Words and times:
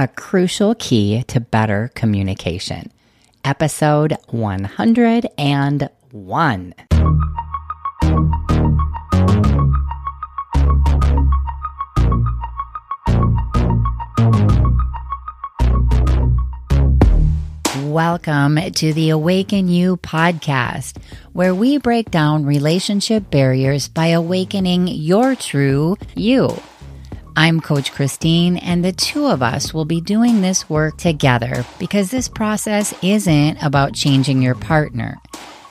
A 0.00 0.06
Crucial 0.06 0.76
Key 0.76 1.24
to 1.26 1.40
Better 1.40 1.90
Communication, 1.96 2.92
episode 3.44 4.16
101. 4.28 6.74
Welcome 17.82 18.70
to 18.70 18.92
the 18.92 19.10
Awaken 19.10 19.66
You 19.66 19.96
podcast, 19.96 21.02
where 21.32 21.52
we 21.52 21.78
break 21.78 22.12
down 22.12 22.46
relationship 22.46 23.32
barriers 23.32 23.88
by 23.88 24.10
awakening 24.10 24.86
your 24.86 25.34
true 25.34 25.96
you. 26.14 26.56
I'm 27.38 27.60
Coach 27.60 27.92
Christine, 27.92 28.56
and 28.56 28.84
the 28.84 28.90
two 28.90 29.26
of 29.26 29.44
us 29.44 29.72
will 29.72 29.84
be 29.84 30.00
doing 30.00 30.40
this 30.40 30.68
work 30.68 30.96
together 30.96 31.64
because 31.78 32.10
this 32.10 32.28
process 32.28 32.92
isn't 33.00 33.62
about 33.62 33.92
changing 33.92 34.42
your 34.42 34.56
partner. 34.56 35.18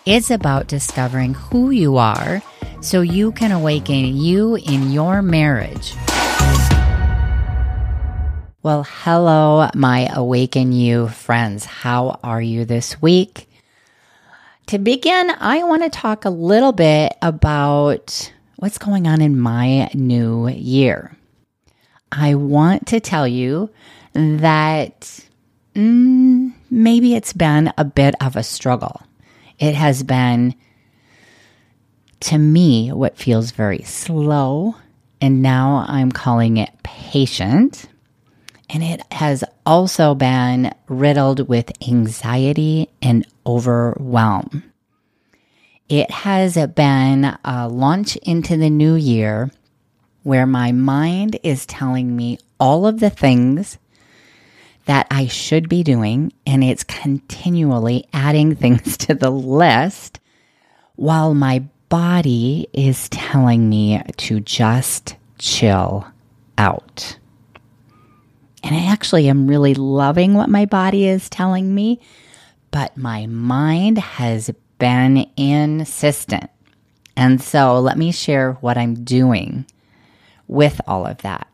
It's 0.05 0.31
about 0.31 0.69
discovering 0.69 1.33
who 1.33 1.71
you 1.71 1.97
are 1.97 2.41
so 2.79 3.01
you 3.01 3.33
can 3.33 3.51
awaken 3.51 4.15
you 4.15 4.55
in 4.55 4.93
your 4.93 5.21
marriage. 5.21 5.93
Well, 8.63 8.87
hello, 8.87 9.69
my 9.75 10.07
Awaken 10.13 10.71
You 10.71 11.09
friends. 11.09 11.65
How 11.65 12.21
are 12.23 12.41
you 12.41 12.63
this 12.63 13.01
week? 13.01 13.49
To 14.67 14.79
begin, 14.79 15.31
I 15.37 15.63
want 15.63 15.83
to 15.83 15.89
talk 15.89 16.23
a 16.23 16.29
little 16.29 16.71
bit 16.71 17.17
about 17.21 18.31
what's 18.55 18.77
going 18.77 19.05
on 19.05 19.19
in 19.19 19.37
my 19.37 19.89
new 19.93 20.47
year. 20.47 21.11
I 22.11 22.35
want 22.35 22.87
to 22.87 22.99
tell 22.99 23.27
you 23.27 23.69
that 24.13 25.25
mm, 25.75 26.53
maybe 26.69 27.15
it's 27.15 27.33
been 27.33 27.73
a 27.77 27.85
bit 27.85 28.15
of 28.21 28.35
a 28.35 28.43
struggle. 28.43 29.01
It 29.59 29.75
has 29.75 30.03
been, 30.03 30.55
to 32.21 32.37
me, 32.37 32.91
what 32.91 33.17
feels 33.17 33.51
very 33.51 33.81
slow. 33.83 34.75
And 35.19 35.41
now 35.41 35.85
I'm 35.87 36.11
calling 36.11 36.57
it 36.57 36.69
patient 36.83 37.87
and 38.69 38.83
it 38.83 39.01
has 39.11 39.43
also 39.65 40.13
been 40.13 40.73
riddled 40.87 41.47
with 41.47 41.71
anxiety 41.87 42.89
and 43.01 43.25
overwhelm. 43.45 44.63
It 45.87 46.11
has 46.11 46.57
been 46.75 47.37
a 47.45 47.69
launch 47.69 48.17
into 48.17 48.57
the 48.57 48.69
new 48.69 48.95
year 48.95 49.51
where 50.23 50.45
my 50.45 50.71
mind 50.71 51.39
is 51.43 51.65
telling 51.65 52.15
me 52.15 52.39
all 52.59 52.85
of 52.85 52.99
the 52.99 53.09
things 53.09 53.77
that 54.85 55.07
I 55.11 55.27
should 55.27 55.69
be 55.69 55.83
doing, 55.83 56.31
and 56.45 56.63
it's 56.63 56.83
continually 56.83 58.07
adding 58.13 58.55
things 58.57 58.97
to 58.97 59.13
the 59.13 59.29
list 59.29 60.19
while 60.95 61.33
my 61.33 61.63
body 61.89 62.67
is 62.73 63.07
telling 63.09 63.69
me 63.69 64.01
to 64.17 64.39
just 64.39 65.15
chill 65.37 66.07
out. 66.57 67.17
And 68.63 68.75
I 68.75 68.91
actually 68.91 69.29
am 69.29 69.47
really 69.47 69.73
loving 69.75 70.33
what 70.33 70.49
my 70.49 70.65
body 70.65 71.07
is 71.07 71.29
telling 71.29 71.73
me, 71.73 72.01
but 72.71 72.97
my 72.97 73.27
mind 73.27 73.97
has 73.97 74.49
been 74.79 75.29
insistent. 75.37 76.49
And 77.15 77.41
so 77.41 77.79
let 77.79 77.97
me 77.97 78.11
share 78.11 78.53
what 78.53 78.77
I'm 78.77 79.03
doing 79.03 79.65
with 80.47 80.79
all 80.87 81.05
of 81.05 81.17
that. 81.19 81.47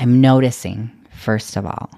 I'm 0.00 0.20
noticing, 0.20 0.90
first 1.10 1.56
of 1.56 1.66
all, 1.66 1.90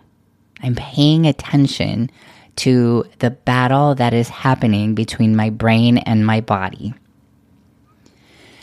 I'm 0.62 0.74
paying 0.74 1.26
attention 1.26 2.10
to 2.56 3.04
the 3.18 3.30
battle 3.30 3.94
that 3.96 4.14
is 4.14 4.28
happening 4.28 4.94
between 4.94 5.34
my 5.36 5.50
brain 5.50 5.98
and 5.98 6.26
my 6.26 6.40
body. 6.40 6.94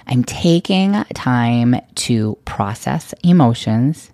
I'm 0.07 0.23
taking 0.23 0.93
time 1.13 1.75
to 1.95 2.37
process 2.45 3.13
emotions 3.23 4.11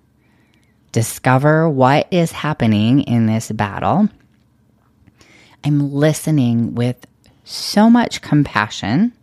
discover 0.92 1.70
what 1.70 2.08
is 2.12 2.32
happening 2.32 3.02
in 3.02 3.28
this 3.28 3.52
battle. 3.52 4.10
I'm 5.64 5.94
listening 5.94 6.76
with 6.76 7.06
so 7.44 7.90
much 7.90 8.22
compassion. 8.22 9.14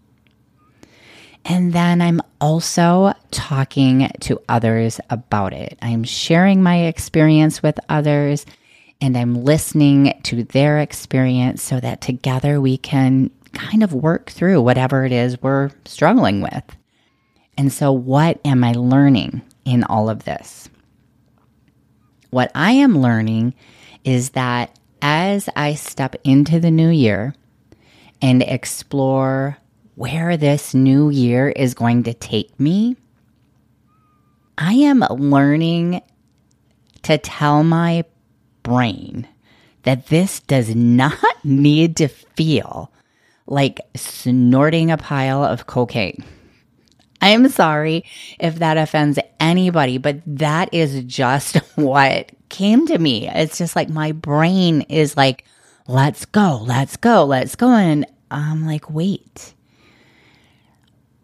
And 1.44 1.72
then 1.72 2.00
I'm 2.00 2.20
also 2.40 3.12
talking 3.30 4.10
to 4.20 4.40
others 4.48 5.00
about 5.10 5.52
it. 5.52 5.78
I'm 5.82 6.04
sharing 6.04 6.62
my 6.62 6.84
experience 6.84 7.62
with 7.62 7.78
others 7.88 8.46
and 9.00 9.16
I'm 9.16 9.44
listening 9.44 10.18
to 10.24 10.44
their 10.44 10.78
experience 10.78 11.62
so 11.62 11.80
that 11.80 12.00
together 12.00 12.60
we 12.60 12.78
can 12.78 13.30
kind 13.52 13.82
of 13.82 13.92
work 13.92 14.30
through 14.30 14.62
whatever 14.62 15.04
it 15.04 15.12
is 15.12 15.40
we're 15.42 15.70
struggling 15.84 16.40
with. 16.40 16.64
And 17.58 17.72
so, 17.72 17.92
what 17.92 18.40
am 18.44 18.64
I 18.64 18.72
learning 18.72 19.42
in 19.64 19.84
all 19.84 20.08
of 20.08 20.24
this? 20.24 20.68
What 22.30 22.50
I 22.54 22.72
am 22.72 22.98
learning 22.98 23.54
is 24.04 24.30
that 24.30 24.76
as 25.02 25.48
I 25.54 25.74
step 25.74 26.16
into 26.24 26.58
the 26.58 26.70
new 26.70 26.88
year 26.88 27.34
and 28.20 28.42
explore 28.42 29.58
where 29.94 30.36
this 30.36 30.74
new 30.74 31.10
year 31.10 31.48
is 31.48 31.74
going 31.74 32.04
to 32.04 32.14
take 32.14 32.58
me, 32.58 32.96
I 34.58 34.74
am 34.74 35.00
learning 35.10 36.02
to 37.02 37.18
tell 37.18 37.62
my 37.64 38.04
brain 38.62 39.28
that 39.82 40.06
this 40.06 40.40
does 40.40 40.74
not 40.74 41.18
need 41.44 41.96
to 41.98 42.08
feel 42.08 42.90
like 43.46 43.80
snorting 43.94 44.90
a 44.90 44.96
pile 44.96 45.44
of 45.44 45.66
cocaine. 45.66 46.24
I'm 47.20 47.48
sorry 47.48 48.04
if 48.38 48.56
that 48.56 48.76
offends 48.76 49.18
anybody, 49.40 49.98
but 49.98 50.20
that 50.26 50.72
is 50.72 51.04
just 51.04 51.56
what 51.76 52.32
came 52.48 52.86
to 52.86 52.98
me. 52.98 53.28
It's 53.28 53.58
just 53.58 53.76
like 53.76 53.88
my 53.88 54.12
brain 54.12 54.82
is 54.82 55.16
like, 55.16 55.44
let's 55.86 56.24
go, 56.26 56.60
let's 56.62 56.96
go, 56.96 57.24
let's 57.24 57.56
go. 57.56 57.70
And 57.70 58.06
I'm 58.30 58.66
like, 58.66 58.90
wait. 58.90 59.53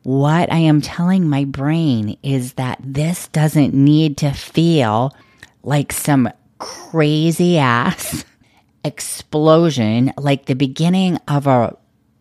What 0.03 0.50
I 0.50 0.59
am 0.59 0.81
telling 0.81 1.28
my 1.28 1.44
brain 1.44 2.16
is 2.22 2.55
that 2.55 2.78
this 2.83 3.28
doesn't 3.28 3.75
need 3.75 4.16
to 4.19 4.31
feel 4.33 5.15
like 5.62 5.93
some 5.93 6.31
crazy 6.59 7.59
ass 7.59 8.25
explosion, 8.84 10.12
like 10.16 10.47
the 10.47 10.55
beginning 10.55 11.19
of 11.28 11.47
a 11.47 11.77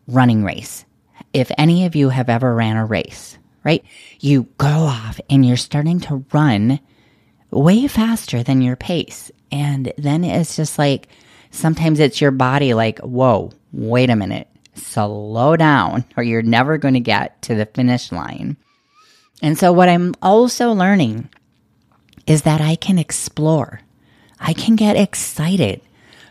running 0.06 0.44
race. 0.44 0.84
If 1.32 1.50
any 1.56 1.86
of 1.86 1.96
you 1.96 2.10
have 2.10 2.28
ever 2.28 2.54
ran 2.54 2.76
a 2.76 2.84
race, 2.84 3.38
right? 3.64 3.84
You 4.20 4.42
go 4.58 4.66
off 4.66 5.18
and 5.30 5.46
you're 5.46 5.56
starting 5.56 6.00
to 6.00 6.24
run 6.32 6.80
way 7.50 7.86
faster 7.86 8.42
than 8.42 8.60
your 8.60 8.76
pace. 8.76 9.30
And 9.50 9.92
then 9.96 10.24
it's 10.24 10.54
just 10.56 10.78
like 10.78 11.08
sometimes 11.50 11.98
it's 11.98 12.20
your 12.20 12.30
body 12.30 12.74
like, 12.74 12.98
whoa, 12.98 13.52
wait 13.72 14.10
a 14.10 14.16
minute, 14.16 14.48
slow 14.74 15.56
down, 15.56 16.04
or 16.16 16.22
you're 16.22 16.42
never 16.42 16.78
going 16.78 16.94
to 16.94 17.00
get 17.00 17.40
to 17.42 17.54
the 17.54 17.66
finish 17.66 18.12
line. 18.12 18.56
And 19.42 19.58
so, 19.58 19.72
what 19.72 19.88
I'm 19.88 20.14
also 20.22 20.72
learning 20.72 21.28
is 22.26 22.42
that 22.42 22.60
I 22.60 22.76
can 22.76 22.98
explore, 22.98 23.80
I 24.38 24.52
can 24.52 24.76
get 24.76 24.96
excited 24.96 25.80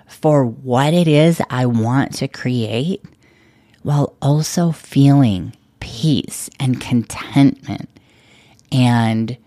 for 0.07 0.45
what 0.45 0.93
it 0.93 1.07
is 1.07 1.41
I 1.49 1.65
want 1.65 2.15
to 2.15 2.27
create 2.27 3.03
while 3.83 4.15
also 4.21 4.71
feeling 4.71 5.53
peace 5.79 6.49
and 6.59 6.81
contentment 6.81 7.89
and 8.71 9.37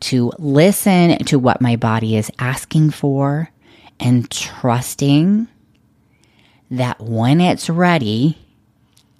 to 0.00 0.32
listen 0.38 1.18
to 1.24 1.38
what 1.38 1.60
my 1.60 1.76
body 1.76 2.16
is 2.16 2.30
asking 2.38 2.90
for 2.90 3.50
and 4.00 4.30
trusting 4.30 5.48
that 6.70 7.00
when 7.00 7.40
it's 7.40 7.70
ready, 7.70 8.38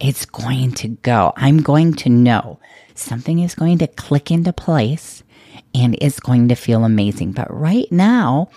it's 0.01 0.27
going 0.27 0.73
to 0.73 0.89
go. 0.89 1.33
I'm 1.37 1.63
going 1.63 1.95
to 1.95 2.09
know 2.09 2.61
something 2.95 3.39
is 3.39 3.55
going 3.55 3.79
to 3.79 3.87
click 3.87 4.31
into 4.31 4.53
place 4.53 5.23
and 5.75 5.97
it's 6.01 6.21
going 6.21 6.49
to 6.49 6.55
feel 6.55 6.85
amazing. 6.85 7.33
But 7.33 7.53
right 7.53 7.91
now, 7.91 8.51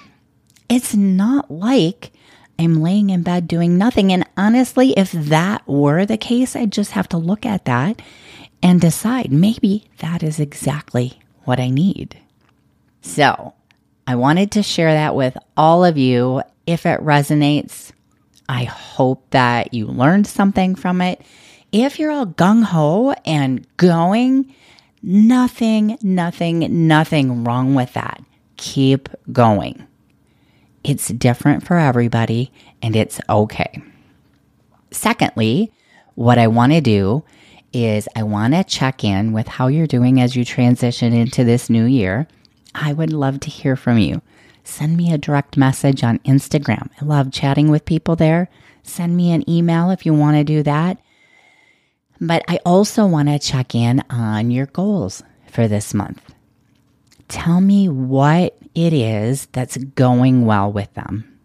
it's 0.70 0.96
not 0.96 1.52
like 1.52 2.12
I'm 2.58 2.82
laying 2.82 3.10
in 3.10 3.24
bed 3.24 3.48
doing 3.48 3.78
nothing. 3.78 4.12
And 4.12 4.26
honestly, 4.38 4.92
if 4.92 5.12
that 5.12 5.68
were 5.68 6.06
the 6.06 6.18
case, 6.18 6.56
I'd 6.56 6.72
just 6.72 6.92
have 6.92 7.10
to 7.10 7.18
look 7.18 7.46
at 7.46 7.66
that 7.66 8.02
and 8.64 8.80
decide 8.80 9.32
maybe 9.32 9.86
that 10.00 10.22
is 10.24 10.40
exactly 10.40 11.20
what 11.44 11.60
I 11.60 11.70
need. 11.70 12.18
So 13.02 13.54
I 14.06 14.16
wanted 14.16 14.52
to 14.52 14.64
share 14.64 14.94
that 14.94 15.16
with 15.16 15.38
all 15.58 15.84
of 15.84 15.98
you. 15.98 16.44
If 16.68 16.86
it 16.86 17.00
resonates, 17.02 17.92
I 18.51 18.65
hope 18.65 19.30
that 19.30 19.74
you 19.74 19.88
learned 19.88 20.27
something 20.27 20.75
from 20.75 21.00
it. 21.00 21.21
If 21.71 21.98
you're 21.98 22.12
all 22.12 22.25
gung 22.25 22.63
ho 22.63 23.13
and 23.25 23.65
going, 23.77 24.53
nothing, 25.01 25.98
nothing, 26.01 26.86
nothing 26.86 27.45
wrong 27.45 27.75
with 27.75 27.94
that. 27.94 28.21
keep 28.57 29.07
going. 29.31 29.88
It's 30.83 31.07
different 31.07 31.65
for 31.65 31.77
everybody 31.77 32.51
and 32.81 32.94
it's 32.95 33.21
okay. 33.30 33.81
Secondly, 34.92 35.71
what 36.15 36.38
I 36.38 36.47
want 36.47 36.74
to 36.74 36.81
do 36.81 37.24
is 37.71 38.09
I 38.18 38.24
want 38.24 38.54
to 38.54 38.65
check 38.65 39.06
in 39.06 39.31
with 39.31 39.47
how 39.47 39.68
you're 39.68 39.88
doing 39.88 40.19
as 40.19 40.36
you 40.36 40.44
transition 40.44 41.13
into 41.13 41.45
this 41.45 41.69
new 41.69 41.86
year. 41.86 42.27
I 42.75 42.92
would 42.92 43.13
love 43.13 43.39
to 43.39 43.50
hear 43.50 43.77
from 43.77 43.97
you. 43.97 44.21
Send 44.71 44.95
me 44.95 45.12
a 45.12 45.18
direct 45.18 45.57
message 45.57 46.01
on 46.01 46.19
Instagram. 46.19 46.89
I 47.01 47.03
love 47.03 47.29
chatting 47.29 47.69
with 47.69 47.83
people 47.83 48.15
there. 48.15 48.50
Send 48.83 49.18
me 49.18 49.33
an 49.33 49.47
email 49.47 49.91
if 49.91 50.06
you 50.06 50.13
want 50.13 50.38
to 50.38 50.45
do 50.45 50.63
that. 50.63 50.97
But 52.21 52.45
I 52.47 52.57
also 52.65 53.06
want 53.06 53.27
to 53.27 53.38
check 53.38 53.75
in 53.75 54.01
on 54.09 54.50
your 54.50 54.68
goals 54.68 55.23
for 55.47 55.68
this 55.68 55.94
month. 55.94 56.33
Tell 57.27 57.59
me 57.59 57.89
what 57.89 58.57
it 58.73 58.94
is 58.94 59.47
that's 59.47 59.75
going 59.75 60.45
well 60.45 60.71
with 60.71 60.94
them. 60.94 61.38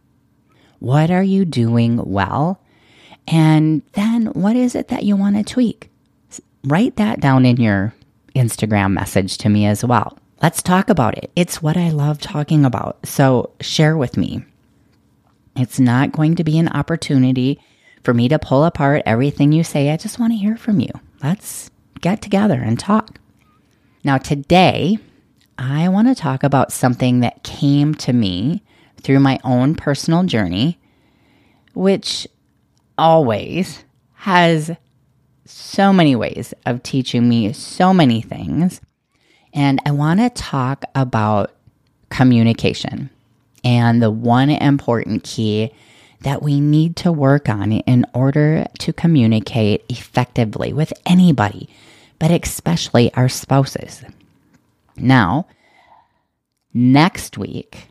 What 0.78 1.10
are 1.10 1.24
you 1.24 1.44
doing 1.44 1.96
well? 2.08 2.62
And 3.26 3.82
then 3.94 4.26
what 4.26 4.54
is 4.54 4.76
it 4.76 4.86
that 4.86 5.02
you 5.02 5.16
want 5.16 5.34
to 5.36 5.42
tweak? 5.42 5.90
Write 6.62 6.94
that 6.94 7.18
down 7.18 7.44
in 7.44 7.56
your 7.56 7.92
Instagram 8.36 8.92
message 8.92 9.36
to 9.38 9.48
me 9.48 9.66
as 9.66 9.84
well. 9.84 10.16
Let's 10.46 10.62
talk 10.62 10.88
about 10.88 11.18
it. 11.18 11.32
It's 11.34 11.60
what 11.60 11.76
I 11.76 11.90
love 11.90 12.20
talking 12.20 12.64
about. 12.64 13.04
So 13.04 13.50
share 13.60 13.96
with 13.96 14.16
me. 14.16 14.44
It's 15.56 15.80
not 15.80 16.12
going 16.12 16.36
to 16.36 16.44
be 16.44 16.56
an 16.56 16.68
opportunity 16.68 17.60
for 18.04 18.14
me 18.14 18.28
to 18.28 18.38
pull 18.38 18.62
apart 18.62 19.02
everything 19.04 19.50
you 19.50 19.64
say. 19.64 19.90
I 19.90 19.96
just 19.96 20.20
want 20.20 20.34
to 20.34 20.38
hear 20.38 20.56
from 20.56 20.78
you. 20.78 20.90
Let's 21.20 21.72
get 22.00 22.22
together 22.22 22.62
and 22.62 22.78
talk. 22.78 23.18
Now, 24.04 24.18
today, 24.18 24.98
I 25.58 25.88
want 25.88 26.06
to 26.06 26.14
talk 26.14 26.44
about 26.44 26.70
something 26.70 27.18
that 27.18 27.42
came 27.42 27.96
to 27.96 28.12
me 28.12 28.62
through 29.02 29.18
my 29.18 29.40
own 29.42 29.74
personal 29.74 30.22
journey, 30.22 30.78
which 31.74 32.24
always 32.96 33.82
has 34.12 34.70
so 35.44 35.92
many 35.92 36.14
ways 36.14 36.54
of 36.64 36.84
teaching 36.84 37.28
me 37.28 37.52
so 37.52 37.92
many 37.92 38.22
things. 38.22 38.80
And 39.56 39.80
I 39.86 39.90
want 39.90 40.20
to 40.20 40.28
talk 40.30 40.84
about 40.94 41.52
communication 42.10 43.08
and 43.64 44.02
the 44.02 44.10
one 44.10 44.50
important 44.50 45.24
key 45.24 45.72
that 46.20 46.42
we 46.42 46.60
need 46.60 46.94
to 46.96 47.10
work 47.10 47.48
on 47.48 47.72
in 47.72 48.04
order 48.12 48.66
to 48.80 48.92
communicate 48.92 49.84
effectively 49.88 50.74
with 50.74 50.92
anybody, 51.06 51.68
but 52.18 52.30
especially 52.30 53.12
our 53.14 53.30
spouses. 53.30 54.04
Now, 54.96 55.46
next 56.74 57.38
week, 57.38 57.88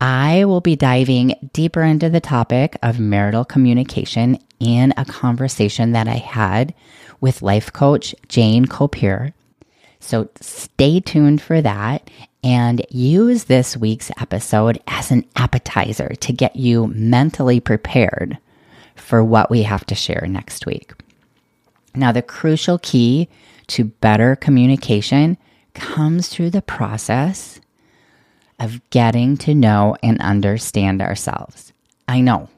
I 0.00 0.44
will 0.44 0.60
be 0.60 0.76
diving 0.76 1.50
deeper 1.52 1.82
into 1.82 2.10
the 2.10 2.20
topic 2.20 2.76
of 2.82 3.00
marital 3.00 3.44
communication 3.44 4.38
in 4.60 4.94
a 4.96 5.04
conversation 5.04 5.92
that 5.92 6.06
I 6.06 6.16
had 6.16 6.74
with 7.20 7.42
life 7.42 7.72
coach 7.72 8.14
Jane 8.28 8.66
Copier. 8.66 9.34
So 10.02 10.28
stay 10.40 10.98
tuned 10.98 11.40
for 11.40 11.62
that 11.62 12.10
and 12.42 12.84
use 12.90 13.44
this 13.44 13.76
week's 13.76 14.10
episode 14.20 14.82
as 14.88 15.12
an 15.12 15.24
appetizer 15.36 16.08
to 16.08 16.32
get 16.32 16.56
you 16.56 16.88
mentally 16.88 17.60
prepared 17.60 18.36
for 18.96 19.22
what 19.22 19.48
we 19.48 19.62
have 19.62 19.86
to 19.86 19.94
share 19.94 20.26
next 20.28 20.66
week. 20.66 20.92
Now, 21.94 22.10
the 22.10 22.20
crucial 22.20 22.78
key 22.78 23.28
to 23.68 23.84
better 23.84 24.34
communication 24.34 25.38
comes 25.74 26.28
through 26.28 26.50
the 26.50 26.62
process 26.62 27.60
of 28.58 28.80
getting 28.90 29.36
to 29.38 29.54
know 29.54 29.96
and 30.02 30.20
understand 30.20 31.00
ourselves. 31.00 31.72
I 32.08 32.20
know 32.20 32.48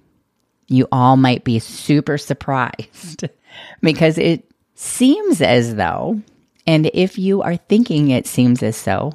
you 0.67 0.89
all 0.91 1.17
might 1.19 1.45
be 1.45 1.59
super 1.59 2.17
surprised 2.17 3.29
because 3.83 4.17
it 4.17 4.51
seems 4.75 5.43
as 5.43 5.75
though, 5.75 6.23
and 6.67 6.91
if 6.95 7.19
you 7.19 7.43
are 7.43 7.57
thinking 7.57 8.11
it 8.11 8.27
seems 8.27 8.63
as 8.63 8.77
so, 8.77 9.13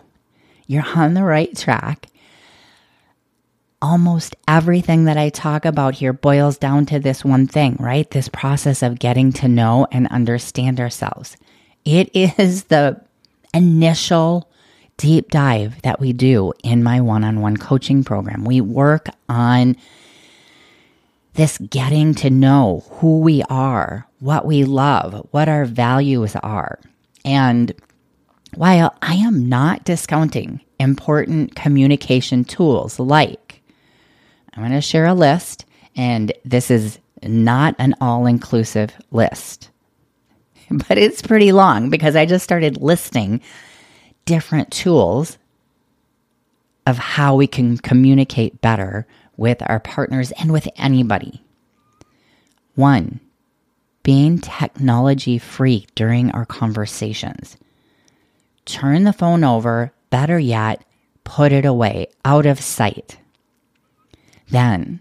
you're 0.68 0.86
on 0.96 1.16
the 1.16 1.24
right 1.24 1.56
track. 1.58 2.08
Almost 3.82 4.36
everything 4.48 5.06
that 5.06 5.18
I 5.18 5.30
talk 5.30 5.66
about 5.66 5.96
here 5.96 6.14
boils 6.14 6.58
down 6.58 6.86
to 6.88 7.00
this 7.00 7.24
one 7.26 7.48
thing, 7.48 7.78
right? 7.80 8.10
This 8.10 8.30
process 8.30 8.84
of 8.84 9.00
getting 9.00 9.32
to 9.34 9.48
know 9.48 9.88
and 9.92 10.08
understand 10.08 10.80
ourselves. 10.80 11.38
It 11.86 12.16
is 12.16 12.64
the 12.66 13.02
initial 13.54 14.52
deep 14.98 15.32
dive 15.32 15.82
that 15.82 16.00
we 16.00 16.14
do 16.14 16.54
in 16.62 16.84
my 16.84 17.00
one 17.02 17.24
on 17.24 17.40
one 17.42 17.58
coaching 17.58 18.04
program. 18.04 18.44
We 18.44 18.62
work 18.62 19.08
on 19.30 19.78
this 21.34 21.58
getting 21.58 22.14
to 22.16 22.30
know 22.30 22.84
who 22.90 23.22
we 23.22 23.42
are, 23.44 24.06
what 24.20 24.46
we 24.46 24.66
love, 24.66 25.26
what 25.32 25.48
our 25.48 25.64
values 25.64 26.36
are. 26.44 26.80
And 27.26 27.74
while 28.56 28.96
I 29.02 29.16
am 29.16 29.48
not 29.50 29.84
discounting 29.84 30.62
important 30.80 31.56
communication 31.56 32.44
tools 32.44 33.00
like, 33.00 33.62
I'm 34.54 34.64
going 34.64 34.74
to 34.74 34.82
share 34.82 35.06
a 35.06 35.14
list, 35.14 35.66
and 35.96 36.32
this 36.44 36.72
is 36.72 37.00
not 37.24 37.76
an 37.78 37.96
all 38.02 38.26
inclusive 38.26 38.92
list, 39.12 39.70
but 40.72 40.98
it's 40.98 41.22
pretty 41.22 41.52
long 41.52 41.90
because 41.90 42.16
I 42.16 42.26
just 42.26 42.44
started 42.44 42.82
listing 42.82 43.42
different 44.26 44.72
tools 44.72 45.38
of 46.86 46.98
how 46.98 47.36
we 47.36 47.48
can 47.48 47.78
communicate 47.78 48.62
better 48.62 49.06
with 49.38 49.62
our 49.68 49.80
partners 49.80 50.32
and 50.34 50.52
with 50.52 50.68
anybody. 50.76 51.44
One, 52.76 53.20
being 54.10 54.40
technology 54.40 55.38
free 55.38 55.86
during 55.94 56.32
our 56.32 56.44
conversations. 56.44 57.58
Turn 58.66 59.04
the 59.04 59.14
phone 59.14 59.44
over, 59.44 59.94
better 60.10 60.40
yet, 60.40 60.84
put 61.24 61.52
it 61.52 61.64
away 61.64 62.08
out 62.26 62.48
of 62.48 62.60
sight. 62.60 63.20
Then, 64.50 65.00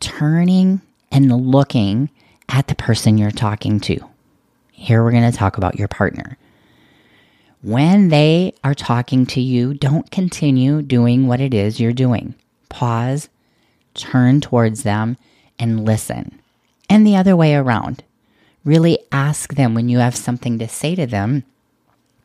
turning 0.00 0.80
and 1.12 1.30
looking 1.30 2.08
at 2.48 2.68
the 2.68 2.74
person 2.74 3.18
you're 3.18 3.30
talking 3.30 3.80
to. 3.80 4.00
Here 4.72 5.04
we're 5.04 5.12
going 5.12 5.30
to 5.30 5.36
talk 5.36 5.58
about 5.58 5.78
your 5.78 5.88
partner. 5.88 6.38
When 7.60 8.08
they 8.08 8.54
are 8.64 8.74
talking 8.74 9.26
to 9.26 9.42
you, 9.42 9.74
don't 9.74 10.10
continue 10.10 10.80
doing 10.80 11.26
what 11.26 11.42
it 11.42 11.52
is 11.52 11.80
you're 11.80 11.92
doing. 11.92 12.34
Pause, 12.70 13.28
turn 13.92 14.40
towards 14.40 14.84
them, 14.84 15.18
and 15.58 15.84
listen. 15.84 16.40
And 16.88 17.06
the 17.06 17.16
other 17.16 17.36
way 17.36 17.54
around. 17.54 18.04
Really 18.68 18.98
ask 19.10 19.54
them 19.54 19.72
when 19.72 19.88
you 19.88 19.96
have 20.00 20.14
something 20.14 20.58
to 20.58 20.68
say 20.68 20.94
to 20.94 21.06
them. 21.06 21.44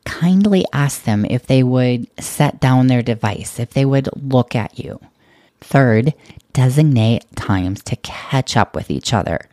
Kindly 0.04 0.66
ask 0.74 1.04
them 1.04 1.24
if 1.24 1.46
they 1.46 1.62
would 1.62 2.06
set 2.22 2.60
down 2.60 2.86
their 2.86 3.00
device, 3.00 3.58
if 3.58 3.70
they 3.70 3.86
would 3.86 4.10
look 4.14 4.54
at 4.54 4.78
you. 4.78 5.00
Third, 5.62 6.12
designate 6.52 7.24
times 7.34 7.82
to 7.84 7.96
catch 7.96 8.58
up 8.58 8.76
with 8.76 8.90
each 8.90 9.14
other. 9.14 9.48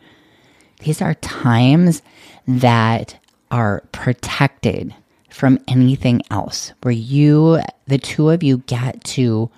These 0.80 1.00
are 1.00 1.14
times 1.14 2.02
that 2.46 3.18
are 3.50 3.84
protected 3.92 4.94
from 5.30 5.60
anything 5.66 6.20
else, 6.30 6.74
where 6.82 6.92
you, 6.92 7.62
the 7.86 7.96
two 7.96 8.28
of 8.28 8.42
you, 8.42 8.58
get 8.66 9.02
to 9.16 9.50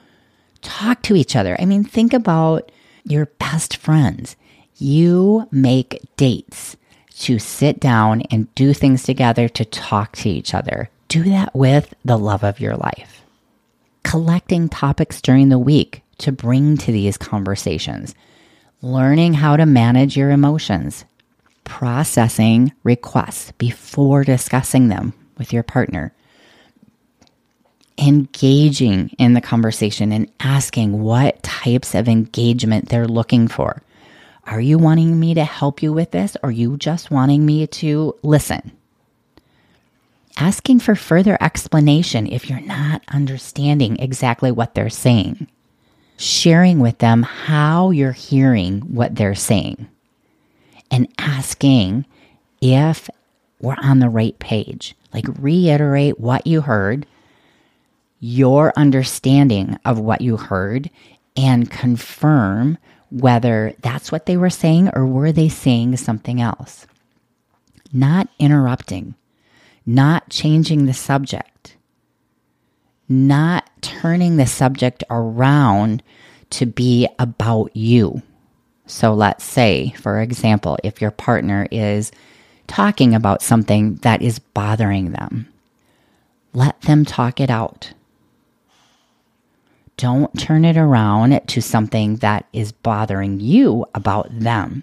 talk 0.63 1.03
to 1.03 1.17
each 1.17 1.35
other. 1.35 1.57
I 1.61 1.65
mean, 1.65 1.83
think 1.83 2.13
about 2.15 2.71
your 3.03 3.27
best 3.27 3.77
friends. 3.77 4.37
You 4.77 5.49
make 5.51 6.01
dates 6.17 6.77
to 7.21 7.39
sit 7.39 7.81
down 7.81 8.23
and 8.23 8.53
do 8.55 8.73
things 8.73 9.03
together 9.03 9.49
to 9.49 9.65
talk 9.65 10.13
to 10.17 10.29
each 10.29 10.55
other. 10.55 10.91
Do 11.09 11.23
that 11.25 11.55
with 11.55 11.95
the 12.05 12.19
love 12.19 12.43
of 12.43 12.61
your 12.61 12.77
life. 12.77 13.23
Collecting 14.03 14.69
topics 14.69 15.23
during 15.23 15.49
the 15.49 15.59
week 15.59 16.03
to 16.19 16.33
bring 16.33 16.77
to 16.79 16.93
these 16.93 17.17
conversations. 17.17 18.15
Learning 18.83 19.35
how 19.35 19.57
to 19.57 19.67
manage 19.67 20.17
your 20.17 20.31
emotions. 20.31 21.05
Processing 21.65 22.73
requests 22.83 23.53
before 23.53 24.25
discussing 24.25 24.89
them 24.89 25.15
with 25.39 25.53
your 25.53 25.63
partner. 25.63 26.13
Engaging 27.97 29.11
in 29.19 29.35
the 29.35 29.41
conversation 29.41 30.13
and 30.13 30.31
asking 30.41 31.01
what 31.01 31.43
types 31.43 31.95
of 31.95 32.09
engagement 32.09 32.89
they're 32.89 33.07
looking 33.07 33.47
for. 33.49 33.83
Are 34.47 34.61
you 34.61 34.79
wanting 34.79 35.19
me 35.21 35.35
to 35.35 35.45
help 35.45 35.83
you 35.83 35.93
with 35.93 36.13
this 36.13 36.37
or 36.43 36.51
you 36.53 36.77
just 36.79 37.11
wanting 37.11 37.47
me 37.47 37.67
to 37.67 38.15
listen? 38.23 38.73
Asking 40.39 40.81
for 40.81 40.95
further 40.97 41.39
explanation 41.41 42.27
if 42.27 42.51
you're 42.51 42.61
not 42.61 43.03
understanding 43.09 43.99
exactly 43.99 44.53
what 44.53 44.75
they're 44.75 44.91
saying. 44.91 45.49
Sharing 46.19 46.81
with 46.81 46.99
them 46.99 47.23
how 47.25 47.91
you're 47.91 48.13
hearing 48.13 48.81
what 48.83 49.17
they're 49.17 49.35
saying. 49.35 49.89
And 50.91 51.09
asking 51.19 52.07
if 52.61 53.11
we're 53.61 53.77
on 53.83 54.01
the 54.01 54.09
right 54.11 54.39
page. 54.39 54.97
Like 55.13 55.27
reiterate 55.39 56.21
what 56.21 56.47
you 56.47 56.63
heard. 56.63 57.07
your 58.21 58.73
understanding 58.77 59.79
of 59.85 59.99
what 59.99 60.21
you 60.23 60.37
heard 60.37 60.91
and 61.37 61.71
confirm 61.71 62.79
whether 63.15 63.73
that's 63.81 64.11
what 64.11 64.27
they 64.27 64.37
were 64.37 64.51
saying 64.51 64.91
or 64.93 65.07
were 65.07 65.31
they 65.31 65.49
saying 65.49 65.97
something 65.97 66.41
else. 66.41 66.85
Not 67.93 68.29
interrupting, 68.41 69.15
not 69.87 70.31
changing 70.31 70.87
the 70.87 70.93
subject, 70.93 71.77
not 73.09 73.71
turning 73.81 74.37
the 74.37 74.47
subject 74.47 75.05
around 75.11 76.03
to 76.51 76.67
be 76.67 77.09
about 77.21 77.77
you. 77.77 78.21
So 78.87 79.15
let's 79.15 79.45
say, 79.45 79.95
for 79.97 80.21
example, 80.21 80.77
if 80.83 81.01
your 81.01 81.13
partner 81.13 81.69
is 81.71 82.11
talking 82.67 83.15
about 83.15 83.43
something 83.43 83.95
that 83.97 84.23
is 84.23 84.41
bothering 84.41 85.13
them, 85.13 85.47
let 86.53 86.81
them 86.83 87.05
talk 87.05 87.41
it 87.41 87.51
out. 87.51 87.93
Don't 89.97 90.37
turn 90.39 90.65
it 90.65 90.77
around 90.77 91.41
to 91.49 91.61
something 91.61 92.17
that 92.17 92.47
is 92.53 92.73
bothering 92.73 93.41
you 93.41 93.87
about 93.95 94.29
them. 94.31 94.83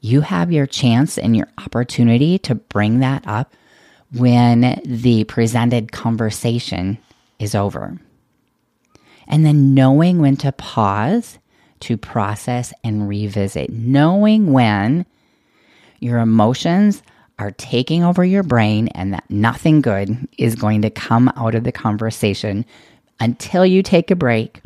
You 0.00 0.22
have 0.22 0.52
your 0.52 0.66
chance 0.66 1.18
and 1.18 1.36
your 1.36 1.48
opportunity 1.58 2.38
to 2.40 2.54
bring 2.54 3.00
that 3.00 3.22
up 3.26 3.52
when 4.12 4.80
the 4.84 5.24
presented 5.24 5.92
conversation 5.92 6.98
is 7.38 7.54
over. 7.54 8.00
And 9.26 9.44
then 9.44 9.74
knowing 9.74 10.20
when 10.20 10.36
to 10.38 10.52
pause 10.52 11.38
to 11.80 11.96
process 11.96 12.72
and 12.82 13.08
revisit, 13.08 13.70
knowing 13.70 14.52
when 14.52 15.04
your 16.00 16.18
emotions 16.18 17.02
are 17.38 17.52
taking 17.52 18.02
over 18.02 18.24
your 18.24 18.42
brain 18.42 18.88
and 18.88 19.12
that 19.12 19.30
nothing 19.30 19.80
good 19.80 20.26
is 20.38 20.54
going 20.54 20.82
to 20.82 20.90
come 20.90 21.32
out 21.36 21.54
of 21.54 21.64
the 21.64 21.72
conversation 21.72 22.64
until 23.20 23.64
you 23.66 23.82
take 23.82 24.10
a 24.10 24.16
break, 24.16 24.62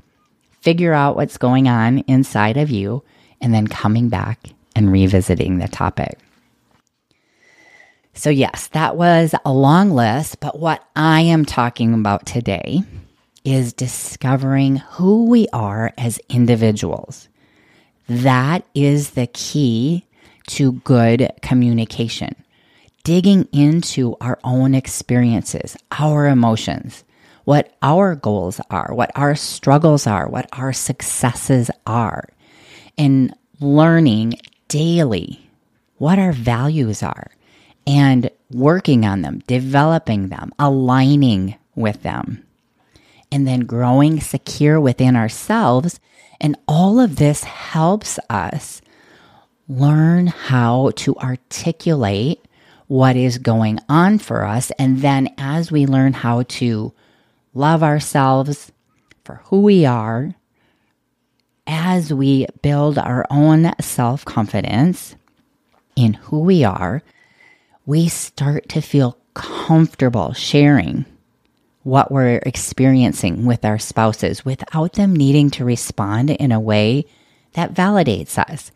figure 0.61 0.93
out 0.93 1.17
what's 1.17 1.39
going 1.39 1.69
on 1.69 1.99
inside 2.01 2.57
of 2.57 2.71
you, 2.71 3.03
and 3.41 3.53
then 3.53 3.67
coming 3.67 4.09
back 4.09 4.51
and 4.77 4.93
revisiting 4.93 5.59
the 5.59 5.69
topic. 5.69 6.19
So, 8.15 8.31
yes, 8.31 8.69
that 8.69 8.97
was 8.97 9.35
a 9.45 9.53
long 9.53 9.91
list, 9.91 10.41
but 10.41 10.59
what 10.59 10.87
I 10.95 11.23
am 11.23 11.45
talking 11.45 11.95
about 11.95 12.27
today 12.27 12.83
is 13.45 13.73
discovering 13.73 14.77
who 14.77 15.25
we 15.27 15.49
are 15.53 15.93
as 15.97 16.21
individuals. 16.29 17.29
That 18.09 18.65
is 18.75 19.11
the 19.11 19.27
key 19.29 20.05
to 20.49 20.73
good 20.73 21.33
communication. 21.41 22.37
Digging 23.05 23.49
into 23.53 24.17
our 24.21 24.39
own 24.45 24.75
experiences, 24.75 25.77
our 25.91 26.29
emotions, 26.29 27.05
what 27.45 27.75
our 27.83 28.15
goals 28.15 28.61
are, 28.71 28.95
what 28.95 29.11
our 29.15 29.35
struggles 29.35 30.07
are, 30.07 30.29
what 30.29 30.49
our 30.53 30.73
successes 30.73 31.71
are, 31.87 32.29
and 32.97 33.35
learning 33.61 34.35
daily 34.69 35.43
what 36.03 36.19
our 36.19 36.33
values 36.33 37.01
are 37.01 37.31
and 37.87 38.29
working 38.51 39.07
on 39.07 39.23
them, 39.23 39.41
developing 39.47 40.31
them, 40.31 40.53
aligning 40.59 41.55
with 41.77 42.03
them, 42.03 42.45
and 43.31 43.47
then 43.47 43.61
growing 43.61 44.19
secure 44.19 44.81
within 44.81 45.15
ourselves. 45.15 46.01
And 46.41 46.57
all 46.67 46.99
of 46.99 47.17
this 47.17 47.45
helps 47.45 48.19
us 48.29 48.83
learn 49.69 50.27
how 50.27 50.91
to 50.97 51.15
articulate 51.19 52.41
what 52.89 53.15
is 53.15 53.39
going 53.39 53.79
on 53.89 54.19
for 54.19 54.45
us. 54.45 54.73
And 54.81 55.03
then 55.03 55.33
as 55.39 55.71
we 55.71 55.87
learn 55.87 56.15
how 56.15 56.43
to 56.43 56.93
love 57.55 57.83
ourselves 57.83 58.73
for 59.25 59.41
who 59.45 59.63
we 59.63 59.85
are, 59.85 60.35
as 61.67 62.13
we 62.13 62.47
build 62.61 62.99
our 62.99 63.25
own 63.31 63.73
self 63.81 64.25
confidence 64.25 65.15
in 65.95 66.15
who 66.15 66.41
we 66.41 66.65
are, 66.65 67.03
we 67.87 68.09
start 68.09 68.69
to 68.71 68.81
feel 68.81 69.17
comfortable 69.35 70.33
sharing 70.33 71.05
what 71.83 72.13
we're 72.13 72.41
experiencing 72.45 73.45
with 73.45 73.65
our 73.65 73.79
spouses 73.79 74.45
without 74.45 74.93
them 74.95 75.15
needing 75.15 75.51
to 75.51 75.65
respond 75.65 76.31
in 76.31 76.53
a 76.53 76.61
way 76.61 77.05
that 77.55 77.75
validates 77.75 78.39
us. 78.39 78.71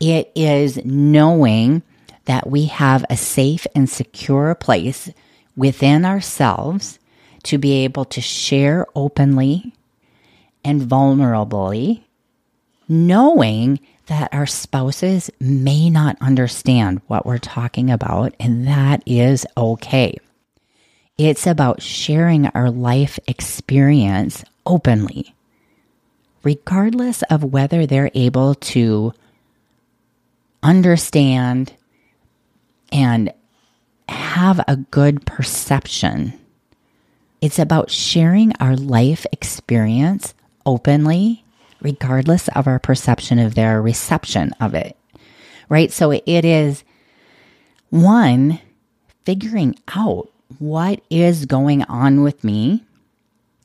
It 0.00 0.32
is 0.34 0.82
knowing 0.84 1.82
that 2.24 2.48
we 2.48 2.66
have 2.66 3.04
a 3.10 3.16
safe 3.16 3.66
and 3.74 3.88
secure 3.88 4.54
place 4.54 5.10
within 5.56 6.04
ourselves 6.04 6.98
to 7.44 7.58
be 7.58 7.84
able 7.84 8.04
to 8.06 8.20
share 8.20 8.86
openly 8.94 9.74
and 10.64 10.82
vulnerably, 10.82 12.02
knowing 12.88 13.80
that 14.06 14.32
our 14.32 14.46
spouses 14.46 15.30
may 15.38 15.90
not 15.90 16.16
understand 16.20 17.00
what 17.06 17.26
we're 17.26 17.38
talking 17.38 17.90
about, 17.90 18.34
and 18.40 18.66
that 18.66 19.02
is 19.06 19.46
okay. 19.56 20.16
It's 21.18 21.46
about 21.46 21.82
sharing 21.82 22.46
our 22.48 22.70
life 22.70 23.18
experience 23.26 24.44
openly, 24.64 25.34
regardless 26.42 27.22
of 27.24 27.44
whether 27.44 27.86
they're 27.86 28.10
able 28.14 28.54
to 28.54 29.12
understand 30.62 31.72
and 32.90 33.32
have 34.08 34.60
a 34.66 34.76
good 34.76 35.26
perception. 35.26 36.32
It's 37.40 37.58
about 37.58 37.90
sharing 37.90 38.52
our 38.56 38.76
life 38.76 39.26
experience 39.32 40.34
openly 40.66 41.44
regardless 41.80 42.48
of 42.48 42.66
our 42.66 42.78
perception 42.78 43.38
of 43.38 43.54
their 43.54 43.80
reception 43.80 44.52
of 44.60 44.74
it. 44.74 44.96
Right? 45.68 45.92
So 45.92 46.10
it 46.10 46.44
is 46.44 46.82
one, 47.90 48.58
figuring 49.24 49.78
out 49.94 50.30
what 50.58 51.00
is 51.10 51.46
going 51.46 51.84
on 51.84 52.22
with 52.22 52.42
me 52.42 52.84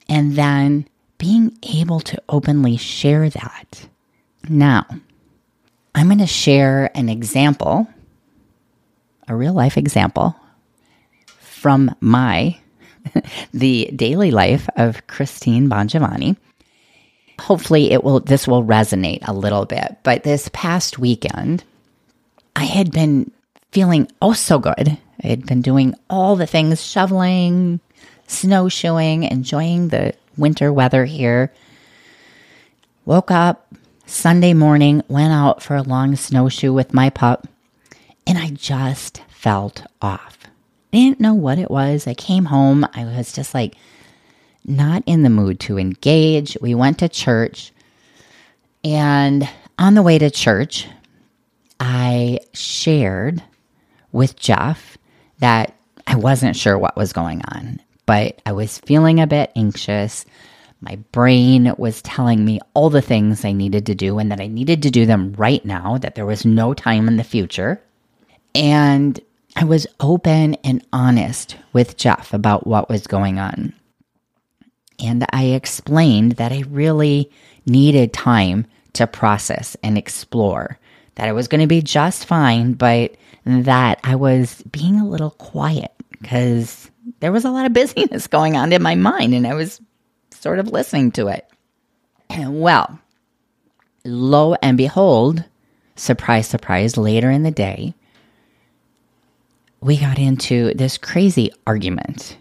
and 0.07 0.35
then 0.35 0.87
being 1.17 1.57
able 1.63 2.01
to 2.01 2.21
openly 2.27 2.77
share 2.77 3.29
that. 3.29 3.87
Now, 4.49 4.85
I'm 5.95 6.07
going 6.07 6.19
to 6.19 6.27
share 6.27 6.91
an 6.95 7.07
example, 7.07 7.87
a 9.27 9.35
real 9.35 9.53
life 9.53 9.77
example 9.77 10.35
from 11.39 11.95
my 12.01 12.59
the 13.53 13.89
daily 13.95 14.31
life 14.31 14.67
of 14.75 15.05
Christine 15.07 15.69
Bongiovanni 15.69 16.37
hopefully 17.39 17.91
it 17.91 18.03
will 18.03 18.19
this 18.19 18.47
will 18.47 18.63
resonate 18.63 19.27
a 19.27 19.33
little 19.33 19.65
bit. 19.65 19.97
But 20.03 20.23
this 20.23 20.49
past 20.53 20.99
weekend, 20.99 21.63
I 22.55 22.65
had 22.65 22.91
been 22.91 23.31
feeling 23.71 24.09
oh 24.21 24.33
so 24.33 24.59
good. 24.59 24.97
I 25.23 25.27
had 25.27 25.45
been 25.45 25.61
doing 25.61 25.95
all 26.09 26.35
the 26.35 26.47
things, 26.47 26.83
shoveling, 26.83 27.79
snowshoeing, 28.27 29.23
enjoying 29.23 29.89
the 29.89 30.13
winter 30.37 30.71
weather 30.71 31.05
here. 31.05 31.53
Woke 33.05 33.31
up 33.31 33.73
Sunday 34.05 34.53
morning, 34.53 35.03
went 35.07 35.33
out 35.33 35.61
for 35.61 35.75
a 35.75 35.83
long 35.83 36.15
snowshoe 36.15 36.73
with 36.73 36.93
my 36.93 37.09
pup, 37.09 37.47
and 38.25 38.37
I 38.37 38.49
just 38.49 39.21
felt 39.27 39.83
off. 40.01 40.42
Didn't 40.93 41.19
know 41.19 41.33
what 41.33 41.57
it 41.57 41.71
was. 41.71 42.05
I 42.05 42.13
came 42.13 42.45
home, 42.45 42.87
I 42.93 43.03
was 43.03 43.33
just 43.33 43.55
like 43.55 43.75
not 44.63 45.01
in 45.07 45.23
the 45.23 45.29
mood 45.29 45.59
to 45.61 45.79
engage. 45.79 46.55
We 46.61 46.75
went 46.75 46.99
to 46.99 47.09
church, 47.09 47.73
and 48.83 49.49
on 49.79 49.95
the 49.95 50.03
way 50.03 50.19
to 50.19 50.29
church, 50.29 50.87
I 51.79 52.39
shared 52.53 53.41
with 54.11 54.35
Jeff 54.35 54.99
that 55.39 55.73
I 56.05 56.15
wasn't 56.15 56.55
sure 56.55 56.77
what 56.77 56.95
was 56.95 57.11
going 57.11 57.41
on, 57.45 57.81
but 58.05 58.39
I 58.45 58.51
was 58.51 58.77
feeling 58.77 59.19
a 59.19 59.25
bit 59.25 59.51
anxious. 59.55 60.25
My 60.79 60.97
brain 61.11 61.73
was 61.77 62.03
telling 62.03 62.45
me 62.45 62.59
all 62.75 62.91
the 62.91 63.01
things 63.01 63.43
I 63.43 63.51
needed 63.51 63.87
to 63.87 63.95
do 63.95 64.19
and 64.19 64.31
that 64.31 64.39
I 64.39 64.47
needed 64.47 64.83
to 64.83 64.91
do 64.91 65.07
them 65.07 65.33
right 65.37 65.65
now, 65.65 65.97
that 65.97 66.13
there 66.13 66.25
was 66.27 66.45
no 66.45 66.75
time 66.75 67.07
in 67.07 67.17
the 67.17 67.23
future. 67.23 67.81
And 68.53 69.19
I 69.55 69.65
was 69.65 69.87
open 69.99 70.55
and 70.63 70.85
honest 70.91 71.57
with 71.73 71.97
Jeff 71.97 72.33
about 72.33 72.65
what 72.65 72.89
was 72.89 73.07
going 73.07 73.39
on. 73.39 73.73
And 74.99 75.25
I 75.31 75.45
explained 75.45 76.33
that 76.33 76.51
I 76.51 76.63
really 76.69 77.31
needed 77.65 78.13
time 78.13 78.65
to 78.93 79.07
process 79.07 79.75
and 79.83 79.97
explore, 79.97 80.79
that 81.15 81.27
I 81.27 81.33
was 81.33 81.47
going 81.47 81.61
to 81.61 81.67
be 81.67 81.81
just 81.81 82.25
fine, 82.25 82.73
but 82.73 83.15
that 83.45 83.99
I 84.03 84.15
was 84.15 84.61
being 84.71 84.99
a 84.99 85.07
little 85.07 85.31
quiet 85.31 85.91
because 86.11 86.89
there 87.19 87.31
was 87.31 87.45
a 87.45 87.51
lot 87.51 87.65
of 87.65 87.73
busyness 87.73 88.27
going 88.27 88.55
on 88.55 88.73
in 88.73 88.81
my 88.81 88.95
mind 88.95 89.33
and 89.33 89.45
I 89.45 89.53
was 89.53 89.81
sort 90.31 90.59
of 90.59 90.71
listening 90.71 91.11
to 91.13 91.27
it. 91.27 91.47
And 92.29 92.61
well, 92.61 92.99
lo 94.05 94.55
and 94.61 94.77
behold, 94.77 95.43
surprise, 95.95 96.47
surprise, 96.47 96.97
later 96.97 97.29
in 97.29 97.43
the 97.43 97.51
day, 97.51 97.93
we 99.83 99.97
got 99.97 100.17
into 100.17 100.73
this 100.73 100.97
crazy 100.97 101.51
argument. 101.67 102.37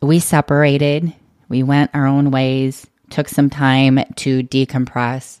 We 0.00 0.18
separated 0.18 1.12
We 1.48 1.62
went 1.62 1.90
our 1.94 2.06
own 2.06 2.30
ways, 2.30 2.86
took 3.10 3.28
some 3.28 3.50
time 3.50 3.98
to 4.16 4.42
decompress. 4.44 5.40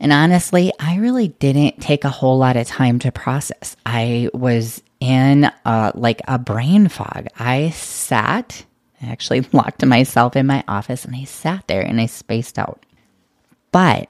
And 0.00 0.12
honestly, 0.12 0.72
I 0.80 0.96
really 0.96 1.28
didn't 1.28 1.80
take 1.80 2.04
a 2.04 2.10
whole 2.10 2.38
lot 2.38 2.56
of 2.56 2.66
time 2.66 2.98
to 3.00 3.12
process. 3.12 3.76
I 3.84 4.30
was 4.32 4.82
in 4.98 5.50
a, 5.64 5.92
like 5.94 6.22
a 6.26 6.38
brain 6.38 6.88
fog. 6.88 7.26
I 7.38 7.70
sat, 7.70 8.64
I 9.00 9.06
actually 9.06 9.40
locked 9.52 9.84
myself 9.84 10.34
in 10.34 10.46
my 10.46 10.64
office 10.66 11.04
and 11.04 11.14
I 11.14 11.24
sat 11.24 11.68
there 11.68 11.82
and 11.82 12.00
I 12.00 12.06
spaced 12.06 12.58
out. 12.58 12.84
But 13.70 14.08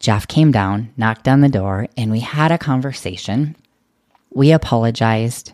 Jeff 0.00 0.26
came 0.26 0.50
down, 0.50 0.92
knocked 0.96 1.28
on 1.28 1.40
the 1.40 1.48
door, 1.48 1.88
and 1.96 2.10
we 2.10 2.20
had 2.20 2.50
a 2.50 2.58
conversation. 2.58 3.56
We 4.34 4.52
apologized. 4.52 5.52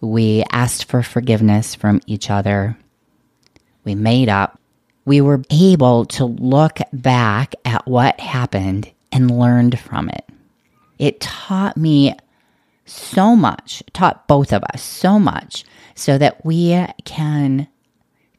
We 0.00 0.44
asked 0.50 0.84
for 0.84 1.02
forgiveness 1.02 1.74
from 1.74 2.00
each 2.06 2.30
other. 2.30 2.76
We 3.84 3.94
made 3.94 4.28
up. 4.28 4.60
We 5.04 5.20
were 5.20 5.42
able 5.50 6.06
to 6.06 6.24
look 6.24 6.78
back 6.92 7.54
at 7.64 7.86
what 7.86 8.18
happened 8.20 8.90
and 9.12 9.38
learned 9.38 9.78
from 9.78 10.08
it. 10.08 10.24
It 10.98 11.20
taught 11.20 11.76
me 11.76 12.14
so 12.86 13.34
much, 13.34 13.82
taught 13.92 14.28
both 14.28 14.52
of 14.52 14.62
us 14.72 14.82
so 14.82 15.18
much, 15.18 15.64
so 15.94 16.18
that 16.18 16.44
we 16.44 16.86
can 17.04 17.68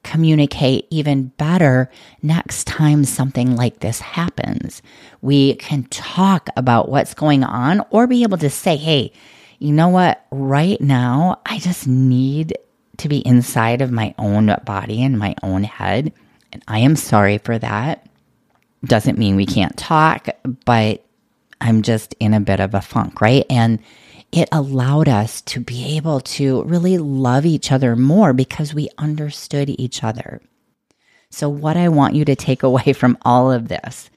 communicate 0.04 0.88
even 0.92 1.28
better 1.38 1.90
next 2.22 2.68
time 2.68 3.04
something 3.04 3.56
like 3.56 3.80
this 3.80 4.00
happens. 4.00 4.82
We 5.22 5.56
can 5.56 5.84
talk 5.86 6.50
about 6.56 6.90
what's 6.90 7.16
going 7.16 7.44
on 7.44 7.82
or 7.90 8.06
be 8.06 8.24
able 8.24 8.38
to 8.38 8.50
say, 8.50 8.78
hey, 8.78 9.12
you 9.60 9.72
know 9.72 9.90
what? 9.90 10.26
Right 10.32 10.80
now, 10.82 11.40
I 11.46 11.60
just 11.60 11.88
need 11.88 12.58
to 12.98 13.10
be 13.10 13.26
inside 13.26 13.82
of 13.82 13.92
my 13.92 14.14
own 14.18 14.56
body 14.66 15.04
and 15.04 15.20
my 15.20 15.36
own 15.44 15.64
head. 15.64 16.14
And 16.52 16.64
I 16.68 16.80
am 16.80 16.96
sorry 16.96 17.38
for 17.38 17.58
that. 17.58 18.08
Doesn't 18.84 19.18
mean 19.18 19.36
we 19.36 19.46
can't 19.46 19.76
talk, 19.78 20.30
but 20.66 21.04
I'm 21.60 21.82
just 21.82 22.14
in 22.20 22.34
a 22.34 22.40
bit 22.40 22.60
of 22.60 22.74
a 22.74 22.82
funk, 22.82 23.22
right? 23.22 23.46
And 23.50 23.80
it 24.32 24.50
allowed 24.52 25.08
us 25.08 25.42
to 25.42 25.60
be 25.60 25.96
able 25.96 26.20
to 26.20 26.64
really 26.64 26.98
love 26.98 27.46
each 27.46 27.72
other 27.72 27.96
more 27.96 28.34
because 28.34 28.74
we 28.74 28.90
understood 28.98 29.70
each 29.70 30.04
other. 30.04 30.42
So, 31.30 31.50
what 31.50 31.78
I 31.78 31.90
want 31.90 32.16
you 32.16 32.26
to 32.26 32.36
take 32.36 32.64
away 32.64 32.94
from 32.94 33.18
all 33.24 33.52
of 33.52 33.68
this 33.68 34.10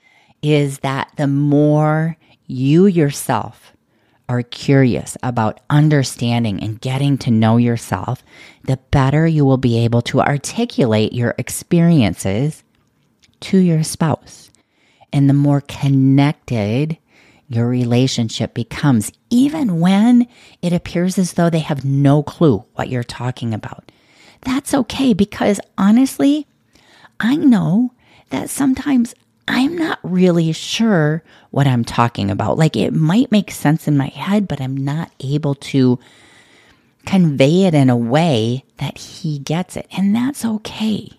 is 0.42 0.80
that 0.80 1.11
the 1.16 1.26
more 1.26 2.16
you 2.47 2.87
yourself 2.87 3.73
are 4.28 4.42
curious 4.42 5.16
about 5.23 5.61
understanding 5.70 6.62
and 6.62 6.80
getting 6.80 7.16
to 7.18 7.30
know 7.30 7.56
yourself, 7.56 8.23
the 8.64 8.78
better 8.90 9.26
you 9.26 9.44
will 9.44 9.56
be 9.56 9.78
able 9.85 10.02
to 10.02 10.20
articulate 10.20 11.12
your 11.12 11.35
experiences 11.38 12.62
to 13.40 13.58
your 13.58 13.82
spouse. 13.82 14.50
And 15.12 15.28
the 15.28 15.35
more 15.35 15.62
connected 15.62 16.99
your 17.49 17.66
relationship 17.66 18.52
becomes, 18.52 19.11
even 19.30 19.80
when 19.80 20.28
it 20.61 20.73
appears 20.73 21.16
as 21.18 21.32
though 21.32 21.49
they 21.49 21.61
have 21.61 21.85
no 21.85 22.23
clue 22.23 22.64
what 22.75 22.90
you're 22.90 23.02
talking 23.02 23.54
about. 23.54 23.90
That's 24.42 24.75
okay 24.75 25.14
because 25.14 25.58
honestly, 25.78 26.47
I 27.18 27.37
know 27.37 27.92
that 28.30 28.50
sometimes 28.50 29.14
I'm 29.49 29.76
not 29.76 29.99
really 30.02 30.52
sure 30.52 31.23
what 31.50 31.67
I'm 31.67 31.85
talking 31.85 32.31
about. 32.31 32.59
Like 32.59 32.76
it 32.76 32.93
might 32.93 33.33
make 33.33 33.50
sense 33.50 33.88
in 33.88 33.97
my 33.97 34.09
head, 34.09 34.47
but 34.47 34.61
I'm 34.61 34.76
not 34.76 35.11
able 35.21 35.55
to 35.57 35.99
convey 37.07 37.64
it 37.64 37.75
in 37.75 37.88
a 37.88 37.97
way 37.97 38.64
that 38.76 38.99
he 38.99 39.38
gets 39.38 39.76
it. 39.76 39.87
And 39.97 40.14
that's 40.14 40.45
okay. 40.45 41.11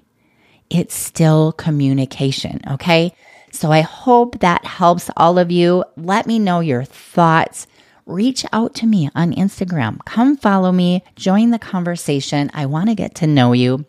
It's 0.69 0.93
still 0.93 1.51
communication. 1.53 2.61
Okay. 2.69 3.13
So 3.51 3.71
I 3.71 3.81
hope 3.81 4.39
that 4.39 4.63
helps 4.65 5.09
all 5.17 5.39
of 5.39 5.49
you. 5.49 5.83
Let 5.97 6.27
me 6.27 6.37
know 6.37 6.59
your 6.59 6.83
thoughts. 6.83 7.65
Reach 8.05 8.45
out 8.53 8.75
to 8.75 8.87
me 8.87 9.09
on 9.15 9.33
Instagram. 9.33 10.03
Come 10.05 10.37
follow 10.37 10.71
me, 10.71 11.03
join 11.15 11.51
the 11.51 11.59
conversation. 11.59 12.49
I 12.53 12.65
want 12.65 12.89
to 12.89 12.95
get 12.95 13.15
to 13.15 13.27
know 13.27 13.53
you. 13.53 13.85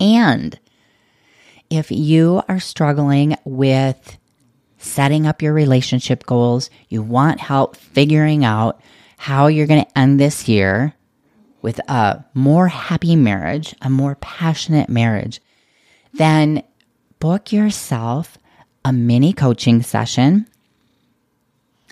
And 0.00 0.58
if 1.70 1.90
you 1.90 2.42
are 2.48 2.60
struggling 2.60 3.36
with 3.44 4.18
setting 4.78 5.26
up 5.26 5.42
your 5.42 5.52
relationship 5.52 6.24
goals, 6.26 6.70
you 6.88 7.02
want 7.02 7.40
help 7.40 7.76
figuring 7.76 8.44
out 8.44 8.80
how 9.16 9.46
you're 9.46 9.66
going 9.66 9.84
to 9.84 9.98
end 9.98 10.20
this 10.20 10.48
year 10.48 10.94
with 11.62 11.78
a 11.88 12.24
more 12.34 12.68
happy 12.68 13.16
marriage, 13.16 13.74
a 13.82 13.90
more 13.90 14.14
passionate 14.16 14.88
marriage, 14.88 15.40
then 16.14 16.62
book 17.18 17.52
yourself 17.52 18.38
a 18.84 18.92
mini 18.92 19.32
coaching 19.32 19.82
session, 19.82 20.46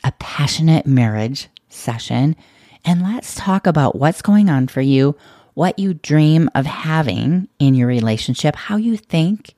a 0.05 0.13
passionate 0.21 0.87
marriage 0.87 1.49
session, 1.69 2.37
and 2.85 3.03
let's 3.03 3.35
talk 3.35 3.67
about 3.67 3.97
what's 3.97 4.23
going 4.23 4.49
on 4.49 4.69
for 4.69 4.81
you, 4.81 5.17
what 5.55 5.79
you 5.79 5.95
dream 5.95 6.51
of 6.55 6.67
having 6.67 7.49
in 7.59 7.75
your 7.75 7.89
relationship, 7.89 8.55
how 8.55 8.77
you 8.77 8.97
think 8.97 9.55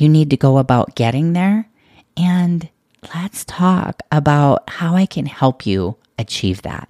you 0.00 0.08
need 0.08 0.30
to 0.30 0.36
go 0.36 0.58
about 0.58 0.94
getting 0.94 1.32
there, 1.32 1.68
and 2.16 2.68
let's 3.14 3.44
talk 3.44 4.02
about 4.10 4.68
how 4.68 4.94
I 4.94 5.06
can 5.06 5.26
help 5.26 5.66
you 5.66 5.96
achieve 6.18 6.62
that. 6.62 6.88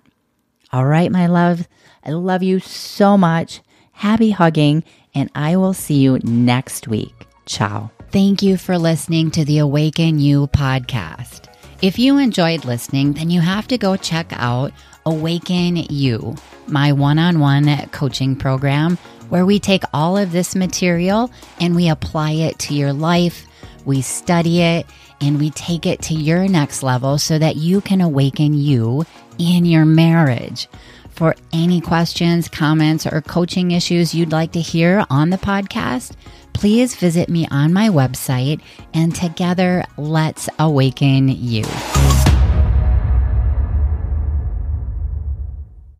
All 0.72 0.86
right, 0.86 1.10
my 1.10 1.26
love, 1.26 1.68
I 2.04 2.10
love 2.10 2.42
you 2.42 2.60
so 2.60 3.18
much. 3.18 3.60
Happy 3.92 4.30
hugging, 4.30 4.84
and 5.14 5.30
I 5.34 5.56
will 5.56 5.74
see 5.74 5.98
you 5.98 6.18
next 6.22 6.88
week. 6.88 7.26
Ciao. 7.46 7.90
Thank 8.10 8.42
you 8.42 8.56
for 8.56 8.78
listening 8.78 9.30
to 9.32 9.44
the 9.44 9.58
Awaken 9.58 10.18
You 10.18 10.46
podcast. 10.48 11.46
If 11.82 11.98
you 11.98 12.18
enjoyed 12.18 12.64
listening, 12.64 13.12
then 13.14 13.30
you 13.30 13.40
have 13.40 13.66
to 13.68 13.78
go 13.78 13.96
check 13.96 14.32
out 14.32 14.72
Awaken 15.06 15.76
You, 15.76 16.36
my 16.66 16.92
one 16.92 17.18
on 17.18 17.40
one 17.40 17.88
coaching 17.88 18.36
program, 18.36 18.98
where 19.30 19.46
we 19.46 19.58
take 19.58 19.82
all 19.94 20.16
of 20.16 20.32
this 20.32 20.54
material 20.54 21.30
and 21.58 21.74
we 21.74 21.88
apply 21.88 22.32
it 22.32 22.58
to 22.58 22.74
your 22.74 22.92
life, 22.92 23.46
we 23.84 24.02
study 24.02 24.60
it, 24.60 24.86
and 25.20 25.38
we 25.38 25.50
take 25.50 25.86
it 25.86 26.02
to 26.02 26.14
your 26.14 26.46
next 26.48 26.82
level 26.82 27.18
so 27.18 27.38
that 27.38 27.56
you 27.56 27.80
can 27.80 28.00
awaken 28.00 28.54
you 28.54 29.04
in 29.38 29.64
your 29.64 29.84
marriage. 29.84 30.68
For 31.10 31.34
any 31.52 31.80
questions, 31.80 32.48
comments, 32.48 33.06
or 33.06 33.20
coaching 33.20 33.72
issues 33.72 34.14
you'd 34.14 34.32
like 34.32 34.52
to 34.52 34.60
hear 34.60 35.04
on 35.10 35.30
the 35.30 35.36
podcast, 35.36 36.12
please 36.54 36.94
visit 36.94 37.28
me 37.28 37.46
on 37.50 37.72
my 37.72 37.88
website 37.88 38.60
and 38.94 39.14
together 39.14 39.84
let's 39.98 40.48
awaken 40.58 41.28
you. 41.28 41.64